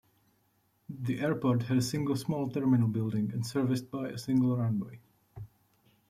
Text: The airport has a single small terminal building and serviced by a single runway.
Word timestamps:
The 0.89 1.19
airport 1.19 1.61
has 1.67 1.85
a 1.85 1.87
single 1.87 2.15
small 2.15 2.49
terminal 2.49 2.87
building 2.87 3.31
and 3.33 3.45
serviced 3.45 3.91
by 3.91 4.09
a 4.09 4.17
single 4.17 4.57
runway. 4.57 4.99